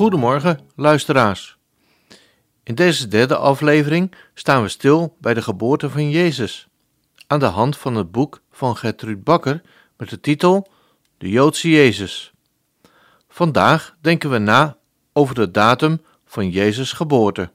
Goedemorgen, 0.00 0.58
luisteraars. 0.76 1.58
In 2.62 2.74
deze 2.74 3.08
derde 3.08 3.36
aflevering 3.36 4.14
staan 4.34 4.62
we 4.62 4.68
stil 4.68 5.16
bij 5.18 5.34
de 5.34 5.42
geboorte 5.42 5.90
van 5.90 6.10
Jezus, 6.10 6.68
aan 7.26 7.38
de 7.38 7.46
hand 7.46 7.76
van 7.76 7.94
het 7.94 8.10
boek 8.10 8.40
van 8.50 8.76
Gertrud 8.76 9.24
Bakker 9.24 9.62
met 9.96 10.10
de 10.10 10.20
titel 10.20 10.70
De 11.18 11.28
Joodse 11.28 11.70
Jezus. 11.70 12.32
Vandaag 13.28 13.96
denken 14.00 14.30
we 14.30 14.38
na 14.38 14.76
over 15.12 15.34
de 15.34 15.50
datum 15.50 16.00
van 16.24 16.50
Jezus' 16.50 16.92
geboorte. 16.92 17.50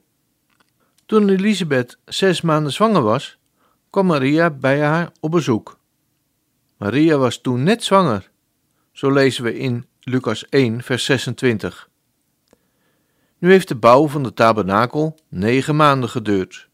Toen 1.05 1.29
Elisabeth 1.29 1.97
zes 2.05 2.41
maanden 2.41 2.73
zwanger 2.73 3.01
was, 3.01 3.37
kwam 3.89 4.05
Maria 4.05 4.49
bij 4.49 4.81
haar 4.81 5.11
op 5.19 5.31
bezoek. 5.31 5.79
Maria 6.77 7.17
was 7.17 7.41
toen 7.41 7.63
net 7.63 7.83
zwanger, 7.83 8.31
zo 8.91 9.11
lezen 9.11 9.43
we 9.43 9.57
in 9.57 9.85
Lucas 9.99 10.49
1, 10.49 10.83
vers 10.83 11.05
26. 11.05 11.89
Nu 13.37 13.51
heeft 13.51 13.67
de 13.67 13.75
bouw 13.75 14.07
van 14.07 14.23
de 14.23 14.33
tabernakel 14.33 15.19
negen 15.29 15.75
maanden 15.75 16.09
geduurd. 16.09 16.69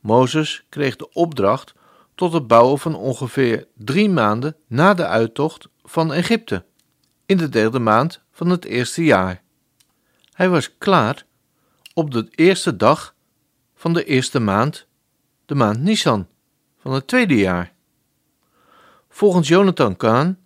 Mozes 0.00 0.64
kreeg 0.68 0.96
de 0.96 1.12
opdracht 1.12 1.74
tot 2.14 2.32
het 2.32 2.46
bouwen 2.46 2.78
van 2.78 2.94
ongeveer 2.94 3.66
drie 3.74 4.08
maanden 4.08 4.56
na 4.66 4.94
de 4.94 5.06
uittocht 5.06 5.68
van 5.82 6.12
Egypte, 6.12 6.64
in 7.26 7.36
de 7.36 7.48
derde 7.48 7.78
maand 7.78 8.22
van 8.30 8.48
het 8.48 8.64
eerste 8.64 9.04
jaar. 9.04 9.42
Hij 10.32 10.48
was 10.48 10.78
klaar 10.78 11.24
op 11.94 12.10
de 12.10 12.28
eerste 12.30 12.76
dag 12.76 13.14
van 13.74 13.92
de 13.92 14.04
eerste 14.04 14.40
maand, 14.40 14.86
de 15.46 15.54
maand 15.54 15.78
Nisan 15.78 16.28
van 16.78 16.92
het 16.92 17.06
tweede 17.06 17.36
jaar. 17.36 17.72
Volgens 19.08 19.48
Jonathan 19.48 19.96
Kahn, 19.96 20.38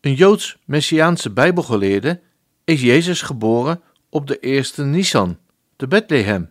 een 0.00 0.14
Joods 0.14 0.58
Messiaanse 0.64 1.30
Bijbelgeleerde, 1.30 2.20
is 2.64 2.80
Jezus 2.80 3.22
geboren 3.22 3.82
op 4.08 4.26
de 4.26 4.38
eerste 4.38 4.84
Nisan, 4.84 5.38
te 5.76 5.88
Bethlehem, 5.88 6.50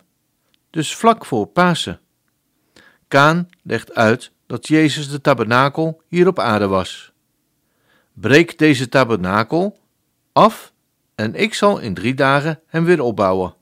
dus 0.69 0.95
vlak 0.95 1.25
voor 1.25 1.45
Pasen. 1.45 1.99
Kaan 3.07 3.49
legt 3.63 3.93
uit 3.93 4.31
dat 4.45 4.67
Jezus 4.67 5.09
de 5.09 5.21
tabernakel 5.21 6.01
hier 6.07 6.27
op 6.27 6.39
aarde 6.39 6.67
was. 6.67 7.11
Breek 8.13 8.57
deze 8.57 8.89
tabernakel 8.89 9.77
af 10.31 10.73
en 11.15 11.35
ik 11.35 11.53
zal 11.53 11.79
in 11.79 11.93
drie 11.93 12.13
dagen 12.13 12.59
hem 12.67 12.85
weer 12.85 13.01
opbouwen. 13.01 13.55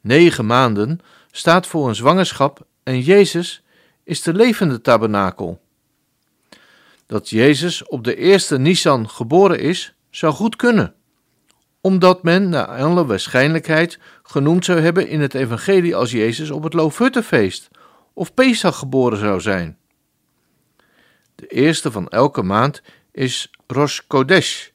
Negen 0.00 0.46
maanden 0.46 1.00
staat 1.30 1.66
voor 1.66 1.88
een 1.88 1.94
zwangerschap 1.94 2.66
en 2.82 3.00
Jezus 3.00 3.62
is 4.04 4.22
de 4.22 4.34
levende 4.34 4.80
tabernakel. 4.80 5.60
Dat 7.06 7.28
Jezus 7.30 7.84
op 7.88 8.04
de 8.04 8.16
eerste 8.16 8.58
Nisan 8.58 9.08
geboren 9.08 9.60
is, 9.60 9.94
zou 10.10 10.32
goed 10.32 10.56
kunnen 10.56 10.94
omdat 11.82 12.22
men 12.22 12.48
naar 12.48 12.66
alle 12.66 13.06
waarschijnlijkheid 13.06 13.98
genoemd 14.22 14.64
zou 14.64 14.80
hebben 14.80 15.08
in 15.08 15.20
het 15.20 15.34
evangelie 15.34 15.96
als 15.96 16.10
Jezus 16.10 16.50
op 16.50 16.62
het 16.62 16.72
Loofhuttenfeest 16.72 17.70
of 18.12 18.34
Pesach 18.34 18.78
geboren 18.78 19.18
zou 19.18 19.40
zijn. 19.40 19.78
De 21.34 21.46
eerste 21.46 21.90
van 21.90 22.08
elke 22.08 22.42
maand 22.42 22.82
is 23.12 23.50
Rosh 23.66 24.00
Kodesh 24.06 24.68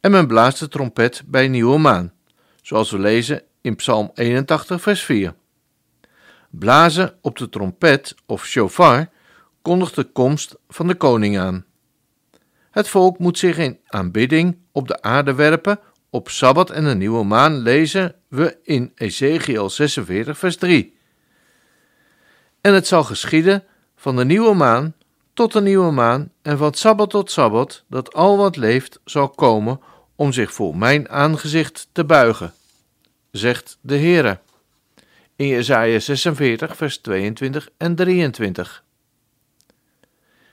en 0.00 0.10
men 0.10 0.26
blaast 0.26 0.58
de 0.58 0.68
trompet 0.68 1.22
bij 1.26 1.48
nieuwe 1.48 1.78
maan, 1.78 2.12
zoals 2.62 2.90
we 2.90 2.98
lezen 2.98 3.42
in 3.60 3.76
Psalm 3.76 4.10
81 4.14 4.80
vers 4.80 5.02
4. 5.02 5.34
Blazen 6.50 7.14
op 7.20 7.38
de 7.38 7.48
trompet 7.48 8.14
of 8.26 8.46
shofar 8.46 9.08
kondigt 9.62 9.94
de 9.94 10.04
komst 10.04 10.56
van 10.68 10.86
de 10.86 10.94
koning 10.94 11.38
aan. 11.38 11.64
Het 12.70 12.88
volk 12.88 13.18
moet 13.18 13.38
zich 13.38 13.58
in 13.58 13.78
aanbidding 13.86 14.58
op 14.72 14.88
de 14.88 15.02
aarde 15.02 15.34
werpen 15.34 15.80
op 16.10 16.28
Sabbat 16.28 16.70
en 16.70 16.84
de 16.84 16.94
nieuwe 16.94 17.24
maan 17.24 17.58
lezen 17.58 18.14
we 18.28 18.56
in 18.62 18.92
Ezekiel 18.94 19.70
46, 19.70 20.38
vers 20.38 20.56
3. 20.56 20.96
En 22.60 22.74
het 22.74 22.86
zal 22.86 23.04
geschieden 23.04 23.64
van 23.96 24.16
de 24.16 24.24
nieuwe 24.24 24.54
maan 24.54 24.94
tot 25.34 25.52
de 25.52 25.60
nieuwe 25.60 25.90
maan 25.90 26.32
en 26.42 26.58
van 26.58 26.74
Sabbat 26.74 27.10
tot 27.10 27.30
Sabbat, 27.30 27.84
dat 27.88 28.14
al 28.14 28.36
wat 28.36 28.56
leeft 28.56 29.00
zal 29.04 29.28
komen 29.28 29.80
om 30.14 30.32
zich 30.32 30.52
voor 30.52 30.76
mijn 30.76 31.08
aangezicht 31.08 31.88
te 31.92 32.04
buigen, 32.04 32.52
zegt 33.30 33.78
de 33.80 33.98
Heere. 33.98 34.38
In 35.36 35.46
Jesaja 35.46 35.98
46, 35.98 36.76
vers 36.76 36.98
22 36.98 37.68
en 37.76 37.94
23. 37.94 38.84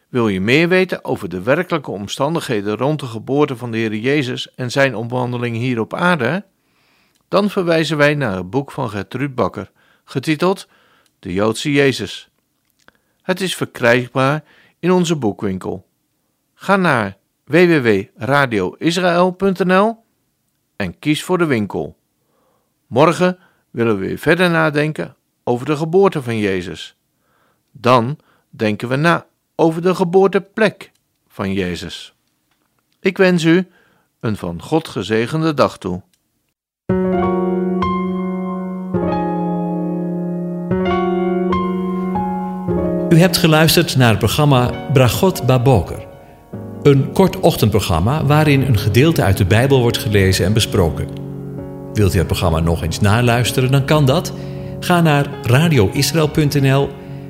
Wil 0.08 0.28
je 0.28 0.42
meer 0.42 0.68
weten 0.68 1.06
over 1.06 1.30
de 1.30 1.42
werkelijke 1.42 1.92
omstandigheden 1.92 2.78
rond 2.78 3.00
de 3.00 3.06
geboorte 3.06 3.58
van 3.58 3.72
de 3.72 3.78
Heer 3.78 3.96
Jezus 3.96 4.56
en 4.56 4.72
zijn 4.72 4.96
omwandeling 4.96 5.56
hier 5.56 5.80
op 5.80 5.94
aarde? 5.94 6.46
Dan 7.28 7.50
verwijzen 7.50 7.98
wij 7.98 8.16
naar 8.16 8.36
het 8.36 8.50
boek 8.50 8.72
van 8.72 8.90
Gertrud 8.90 9.36
Bakker, 9.36 9.72
getiteld 10.04 10.68
De 11.20 11.34
Joodse 11.34 11.72
Jezus. 11.72 12.30
Het 13.22 13.42
is 13.42 13.56
verkrijgbaar 13.56 14.44
in 14.80 14.92
onze 14.92 15.16
boekwinkel. 15.16 15.88
Ga 16.54 16.76
naar 16.76 17.18
www.radioisrael.nl 17.44 20.04
en 20.76 21.00
kies 21.00 21.24
voor 21.24 21.38
de 21.38 21.46
winkel. 21.46 21.98
Morgen 22.88 23.40
willen 23.70 24.00
we 24.00 24.08
weer 24.08 24.18
verder 24.18 24.50
nadenken 24.50 25.16
over 25.44 25.66
de 25.66 25.78
geboorte 25.78 26.24
van 26.24 26.38
Jezus. 26.38 26.98
Dan 27.72 28.18
denken 28.50 28.90
we 28.90 28.96
na 28.96 29.28
over 29.60 29.82
de 29.82 29.96
geboorteplek 29.96 30.92
van 31.28 31.54
Jezus. 31.54 32.14
Ik 33.00 33.18
wens 33.18 33.44
u 33.44 33.68
een 34.20 34.38
van 34.38 34.62
God 34.62 34.88
gezegende 34.88 35.54
dag 35.54 35.78
toe. 35.78 36.02
U 43.10 43.20
hebt 43.20 43.38
geluisterd 43.38 43.96
naar 43.96 44.10
het 44.10 44.20
programma 44.20 44.90
Bragot 44.94 45.46
Baboker. 45.46 46.06
Een 46.84 47.12
kort 47.12 47.40
ochtendprogramma 47.40 48.26
waarin 48.26 48.62
een 48.62 48.78
gedeelte 48.78 49.24
uit 49.24 49.38
de 49.38 49.46
Bijbel 49.46 49.82
wordt 49.82 49.98
gelezen 49.98 50.46
en 50.46 50.54
besproken. 50.54 51.08
Wilt 51.94 52.14
u 52.14 52.18
het 52.18 52.28
programma 52.28 52.60
nog 52.60 52.84
eens 52.84 53.00
naluisteren, 53.00 53.72
dan 53.72 53.86
kan 53.86 54.06
dat. 54.06 54.34
Ga 54.80 55.02
naar 55.02 55.28
radioisrael.nl 55.44 56.90